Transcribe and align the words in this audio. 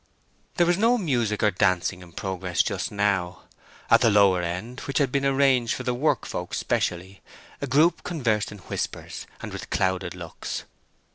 There 0.55 0.65
was 0.65 0.79
no 0.79 0.97
music 0.97 1.43
or 1.43 1.51
dancing 1.51 2.01
in 2.01 2.13
progress 2.13 2.63
just 2.63 2.91
now. 2.91 3.43
At 3.91 4.01
the 4.01 4.09
lower 4.09 4.41
end, 4.41 4.79
which 4.79 4.97
had 4.97 5.11
been 5.11 5.27
arranged 5.27 5.75
for 5.75 5.83
the 5.83 5.93
work 5.93 6.25
folk 6.25 6.55
specially, 6.55 7.21
a 7.61 7.67
group 7.67 8.03
conversed 8.03 8.51
in 8.51 8.57
whispers, 8.57 9.27
and 9.43 9.53
with 9.53 9.69
clouded 9.69 10.15
looks. 10.15 10.63